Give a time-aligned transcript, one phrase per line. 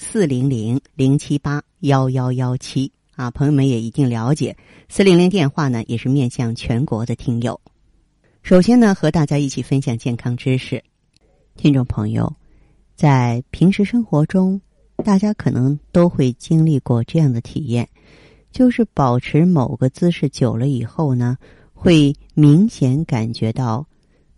[0.00, 4.56] 四零零零七八幺幺幺七啊，朋友们也一定了解。
[4.88, 7.60] 四零零电话呢，也是面向全国的听友。
[8.44, 10.82] 首先呢，和大家一起分享健康知识。
[11.56, 12.32] 听众朋友，
[12.94, 14.60] 在平时生活中，
[15.04, 17.88] 大家可能都会经历过这样的体验，
[18.52, 21.36] 就是保持某个姿势久了以后呢，
[21.74, 23.84] 会明显感觉到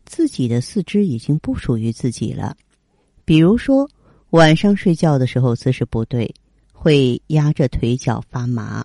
[0.06, 2.56] 自己的四肢已经不属于自己了。
[3.27, 3.86] 比如说。
[4.30, 6.33] 晚上睡觉的时候姿势不对，
[6.73, 8.81] 会压着腿脚发麻；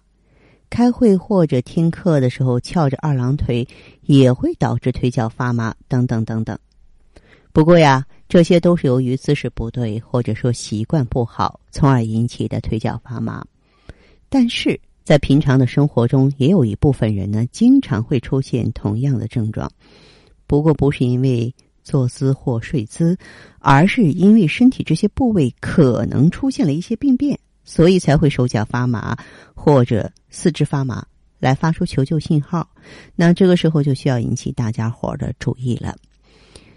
[0.72, 3.68] 开会或者听课的时候翘着二郎腿，
[4.02, 6.58] 也会导致腿脚发麻，等等等等。
[7.54, 13.46] 不过呀，这些都是由于姿势不对或者说习惯不好，从而引起的腿脚发麻。
[14.30, 19.72] 但是在平常的生活中，也有一部分人呢，经常会出现同样的症状，
[20.48, 21.54] 不过不是因为。
[21.86, 23.16] 坐姿或睡姿，
[23.60, 29.16] 而是因为身体这些部位可能出现了一些病变，所以才会手脚发麻
[29.54, 31.06] 或者四肢发麻，
[31.40, 32.68] 来发出求救信号。
[33.16, 35.96] 那这个时候就需要引起大家伙的注意了。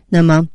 [0.08, 0.46] 那么，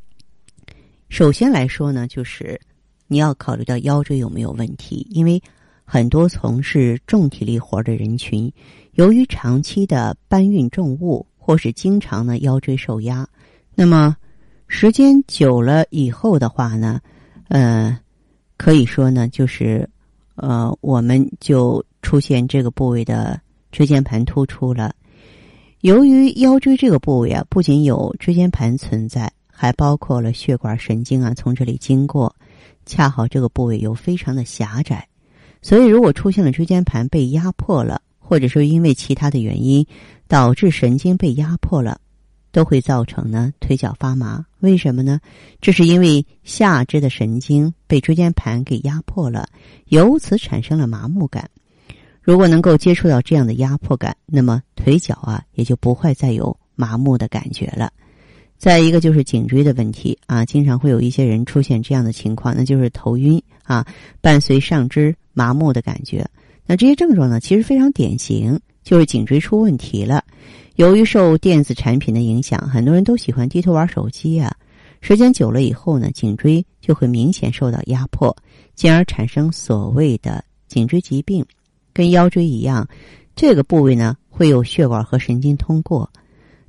[1.10, 2.62] 首先来说呢，就是
[3.08, 5.42] 你要考虑到腰椎有没有问题，因为
[5.84, 8.54] 很多从事重体力活的人群，
[8.92, 13.28] 由于长期的搬运重物或是经常呢腰椎受压，
[13.74, 14.16] 那么。
[14.76, 17.00] 时间久了以后的话呢，
[17.48, 17.96] 呃，
[18.58, 19.88] 可以说呢，就是
[20.34, 23.40] 呃，我们就出现这个部位的
[23.72, 24.96] 椎间盘突出了。
[25.82, 32.36] 由于腰椎这个部位啊，不仅有椎间盘存在，还包括了血管、神经啊从这里经过，
[32.88, 35.08] 恰好这个部位又非常的狭窄，
[35.62, 39.86] 所以如果出现了椎间盘被压迫了，或者说因为其他的原因
[40.28, 42.02] 导致神经被压迫了。
[42.54, 45.20] 都会造成呢腿脚发麻，为什么呢？
[45.60, 49.48] 这是因为下肢的神经被椎间盘给压迫了，
[49.88, 51.50] 由此产生了麻木感。
[52.22, 57.92] 如果能够接触到这样的压迫感，那么腿脚啊也就不会再有麻木的感觉了。
[58.58, 63.86] 再一个就是颈椎的问题啊，经常会有一些人出现这样的情况，那就是头晕啊，
[64.22, 66.26] 伴随上肢麻木的感觉。
[66.66, 70.24] 那这些症状呢，其实非常典型，就是颈椎出问题了。
[70.76, 74.56] 由于受电子产品的影响，很多人都喜欢低头玩手机啊。
[75.02, 78.36] 时间久了以后呢，颈椎就会明显受到压迫，
[78.74, 81.46] 进而产生所谓的颈椎疾病。
[81.94, 82.88] 跟腰椎一样，
[83.36, 86.10] 这个部位呢会有血管和神经通过。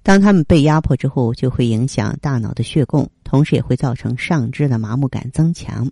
[0.03, 5.91] 当他们被压迫之后，就会影响大脑的血供，同时也会造成上肢的麻木感增强。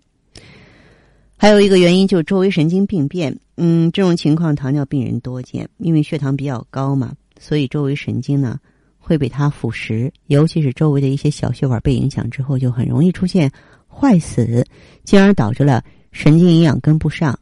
[1.35, 3.39] 还有一个原因就是周围神经病变。
[3.57, 7.13] 嗯，这种情况糖尿病人多见，因为血糖比较高嘛。
[7.39, 8.59] 所以周围神经呢
[8.97, 13.51] 会被它腐蚀，尤其是周围的一些小血管被影响之后，就很容易出现
[13.87, 14.65] 坏死，
[15.03, 17.37] 进而导致了神经营养跟不上，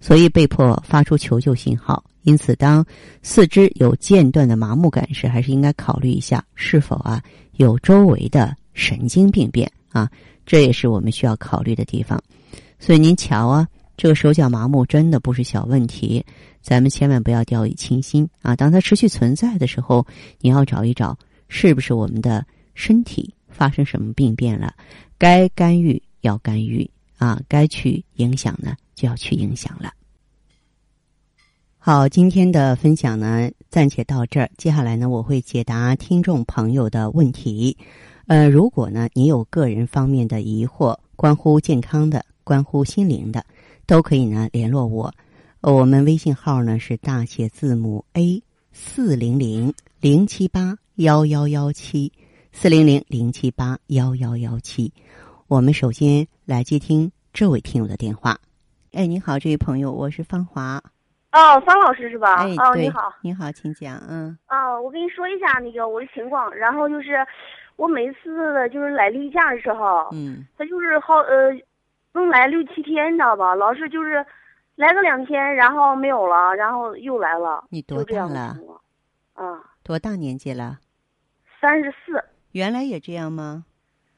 [0.00, 2.02] 所以被迫发出求救信号。
[2.22, 2.84] 因此，当
[3.22, 7.22] 四肢有间断的麻木感时，还是应该考虑一下是否啊
[7.52, 10.10] 有周围的神经病变啊，
[10.46, 12.20] 这也是我们需要考虑的地方。
[12.78, 13.68] 所以您瞧啊。
[13.96, 16.24] 这个手脚麻木真的不是小问题，
[16.60, 18.56] 咱们千万不要掉以轻心啊！
[18.56, 20.04] 当它持续存在的时候，
[20.40, 21.16] 你要找一找
[21.48, 22.44] 是不是我们的
[22.74, 24.74] 身体发生什么病变了，
[25.16, 29.92] 该干预要干预啊，该去影响呢就要去影响了。
[31.78, 37.76] 好，今天的分享呢暂且到这儿，接下来呢我会解答听众朋友的问题。
[38.26, 43.44] 呃，如果呢你有个人方面的疑惑，关乎健康的，关乎心灵的。
[43.86, 45.12] 都可以呢联络我，
[45.60, 48.42] 我们微信号呢是大写字母 A
[48.72, 52.10] 四零零零七八幺幺幺七
[52.50, 54.90] 四零零零七八幺幺幺七。
[55.48, 58.38] 我们首先来接听这位听友的电话。
[58.92, 60.80] 哎，你好，这位朋友，我是方华。
[61.32, 62.36] 哦，方老师是吧？
[62.36, 64.00] 哎，哦，你好，你好，请讲。
[64.08, 64.36] 嗯。
[64.46, 67.18] 啊，我跟你说一下那个我的情况，然后就是
[67.76, 68.34] 我每次
[68.72, 71.52] 就是来例假的时候，嗯，他就是好呃。
[72.20, 73.54] 能来六七天，你知道吧？
[73.54, 74.24] 老是就是
[74.76, 77.64] 来个两天，然后没有了，然后又来了。
[77.70, 78.56] 你多大了？
[79.34, 80.78] 啊，多大年纪了？
[81.60, 82.24] 三十四。
[82.52, 83.64] 原来也这样吗？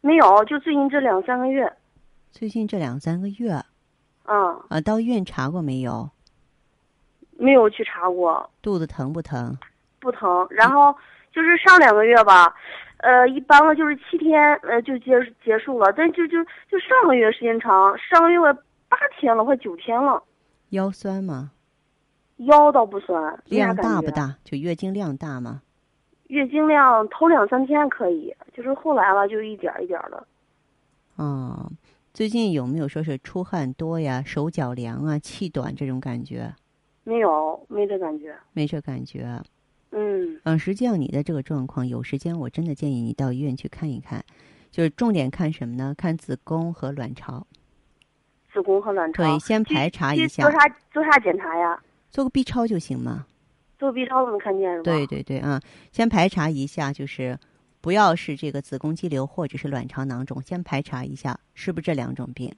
[0.00, 1.72] 没有，就最近这两三个月。
[2.30, 3.52] 最近这两三个月。
[4.24, 6.10] 嗯，啊，到医院查过没有？
[7.38, 9.56] 没有去查过，肚子疼不疼？
[10.00, 10.46] 不疼。
[10.50, 10.94] 然后
[11.32, 12.54] 就是上两个月吧，
[12.98, 15.12] 呃，一般了就是七天，呃，就结
[15.44, 15.92] 结束了。
[15.96, 18.38] 但就就就上个月时间长，上个月
[18.88, 20.22] 八天了，快九天了。
[20.70, 21.52] 腰酸吗？
[22.36, 23.38] 腰倒不酸。
[23.46, 24.36] 量大不大？
[24.44, 25.62] 就月经量大吗？
[26.28, 30.26] 月经量头两三天可以，就是后来了就一点一点的。
[31.16, 31.70] 哦，
[32.12, 36.52] 最近有没有说是出汗多呀、手脚凉啊、气短这种感觉？
[37.04, 38.34] 没有，没这感觉。
[38.52, 39.40] 没这感觉。
[39.90, 40.40] 嗯。
[40.44, 44.24] 嗯，实际上你的这个状况，有时间我真的建议你到医院去看一看，
[44.70, 45.94] 就是重点看什么呢？
[45.96, 47.46] 看子宫和卵巢。
[48.52, 49.22] 子宫和卵巢。
[49.22, 50.42] 对，先排查一下。
[50.42, 51.78] 做啥做啥检查呀？
[52.10, 53.26] 做个 B 超就行吗？
[53.78, 54.84] 做 B 超能看见是吧？
[54.84, 55.60] 对对对啊，
[55.92, 57.38] 先排查一下，就是
[57.82, 62.54] 不要是这个子宫肌瘤或者是卵巢囊肿，先排查一下是不是这两种病。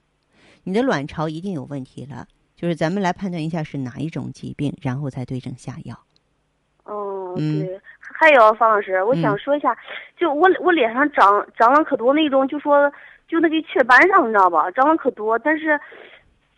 [0.63, 5.99] 你的卵巢一定有问题了，就是咱们来判断一下是哪一种疾病，然后再对症下药。
[7.31, 9.75] 哦，对，还有方老师，我想说一下，
[10.17, 12.91] 就我我脸上长长了可多那种，就说
[13.27, 14.69] 就那个雀斑上，你知道吧？
[14.71, 15.79] 长了可多，但是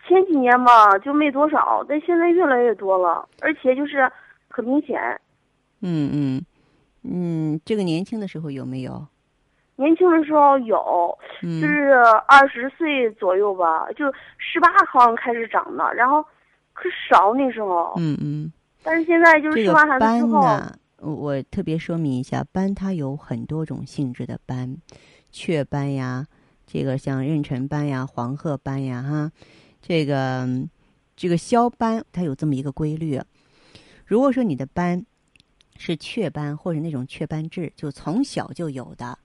[0.08, 4.10] 前几年吧就没多少，但现在越来越多了，而且就是
[4.50, 5.00] 很明显。
[5.82, 6.46] 嗯嗯
[7.04, 9.08] 嗯，这个年轻的时候有没有？
[9.78, 11.94] 年轻的时候有，就是
[12.28, 14.06] 二十岁左右吧，就
[14.38, 16.24] 十八号开始长的，然后
[16.74, 17.96] 可少那时候。
[17.98, 18.52] 嗯嗯。
[18.84, 20.60] 但是现在就是生完孩子之后，
[20.98, 24.78] 我特别说明一下，斑它有很多种性质的斑，
[25.32, 26.28] 雀斑呀，
[26.66, 29.32] 这个像妊娠斑呀、黄褐斑呀，哈，
[29.82, 30.48] 这个
[31.16, 33.22] 这个消斑它有这么一个规律。
[34.06, 35.06] 如果说你的斑
[35.78, 39.18] 是雀斑或者那种雀斑痣，就从小就有的，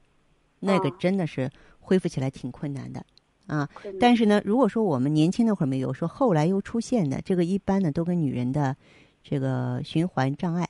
[0.61, 3.05] 那个真的是恢复起来挺困难的
[3.47, 3.69] 啊。
[3.99, 8.76] 但是呢，如果说我们年轻那会儿没有，说后来又出现的，这个一般呢都跟女人的。
[9.28, 10.69] 这个循环障碍，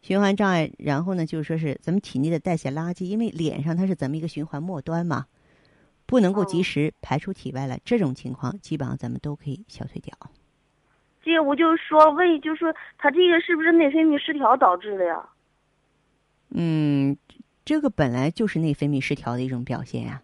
[0.00, 5.26] 循环障碍，然后呢，就是说是咱们体内的代谢垃圾，因为脸上它是咱们一个循环末端嘛，
[6.06, 10.16] 不能够及时排出体外来，这种情况基本上咱们都可以消退掉。
[11.22, 15.28] 这个我就说问，就说他这个是不是内分泌失调导致的呀？
[16.48, 17.16] 嗯，
[17.66, 20.22] 这个本来就是内分泌失调的一种表现呀。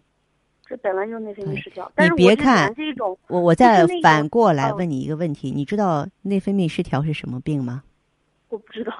[0.71, 7.83] 这本来就内分泌失调，你别看这种，我我再反过来问你一个问题，你知道内分泌失调是什么病吗？
[8.47, 8.93] 我不知道。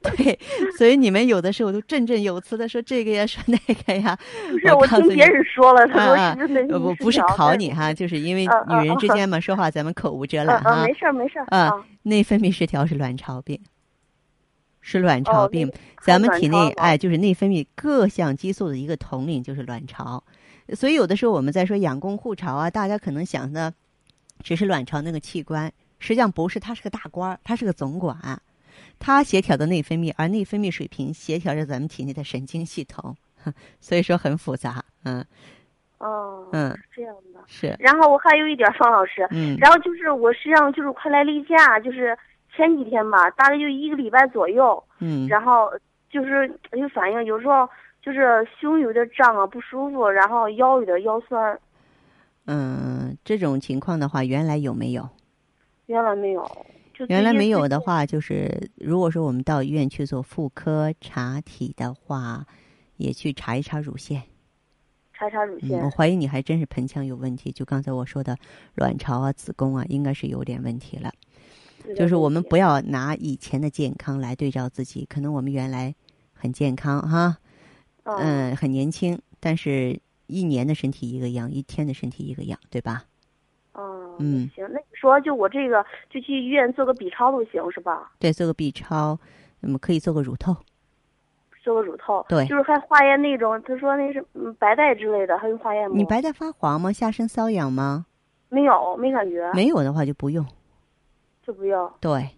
[0.00, 0.38] 对，
[0.78, 4.18] 所以你们有的时候都振振有词的说这个呀，说那个呀。
[4.50, 10.82] 不是，我听别人说了，他说是内不不是考你哈，就是因为女人之间嘛，说话咱们口无遮拦哈。
[10.82, 11.70] 没事没事啊，
[12.04, 13.60] 内分泌失调是卵巢病。
[14.88, 15.68] 是卵巢病，
[16.00, 20.22] 咱们体内哎，就是内分泌各项激素的一个统领就是卵巢，
[20.74, 23.74] 所以有的时候我们在说养宫护巢啊，大家可能想的
[24.44, 28.16] 只是卵巢那个器官，实际上不是，它是个大官儿，它是个总管，
[29.00, 33.16] 它协调的内分泌，而内分泌水平协调着咱们体内的神经系统，
[33.82, 35.24] 所以说很复杂，嗯。
[35.98, 37.40] 哦，嗯，是这样的。
[37.48, 37.74] 是。
[37.80, 42.16] 然后我还有一点，方老师，嗯，然后就是我实际上就是快来例假，就是。
[42.56, 45.70] 前几天吧，大概就一个礼拜左右，嗯，然后
[46.10, 47.68] 就是有反应，有时候
[48.02, 51.58] 就是胸有点胀啊，不舒服，然后腰有点腰酸。
[52.46, 55.08] 嗯，这种情况的话，原来有没有？
[55.86, 56.66] 原来没有。
[57.08, 62.46] 原来没有的话，就是如果说我们到医院去做妇科查体的话，
[62.96, 64.22] 也去查一查乳腺。
[65.12, 65.78] 查查乳腺。
[65.82, 68.34] 我怀疑你还真是盆腔有问题，就刚才我说的
[68.76, 71.12] 卵巢啊、子宫啊，应该是有点问题了。
[71.94, 75.94] 就是我们不要拿以前的健康来对照自己，可能我们原来
[76.32, 77.36] 很健康哈，
[78.04, 83.04] 嗯，很年轻，但是一年的身体一个样，一天的身体一个样，对吧？
[83.72, 88.12] 哦，嗯，行，那你说就我这个就去医院做个 B 超都行是吧？
[88.18, 89.18] 对，做个 B 超，
[89.60, 90.56] 那么可以做个乳透，
[91.62, 94.24] 做个乳透，对，就是还化验那种，他说那是
[94.58, 95.96] 白带之类的，还用化验吗？
[95.96, 96.92] 你白带发黄吗？
[96.92, 98.06] 下身瘙痒吗？
[98.48, 99.52] 没有，没感觉。
[99.52, 100.46] 没有的话就不用。
[101.46, 102.28] 就不要对，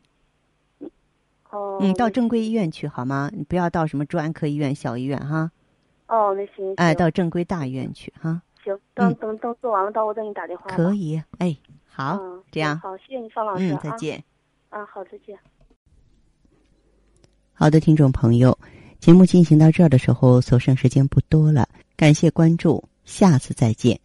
[1.48, 3.30] 哦，你，到正规医院去好吗？
[3.32, 5.50] 你不要到什么专科医院、小医院哈。
[6.08, 6.74] 哦，那行。
[6.76, 8.42] 哎，到正规大医院去哈。
[8.62, 10.66] 行，等等等做完了，到我再给你打电话。
[10.66, 12.78] 可以，哎，好，这样。
[12.80, 13.72] 好，谢谢你，方老师。
[13.72, 14.22] 嗯，再见。
[14.68, 15.38] 啊，好，再见。
[17.54, 18.58] 好的，听众朋友，
[19.00, 23.98] 节目进行到这儿的时候，所剩时间不多了，感谢关注，下次再见。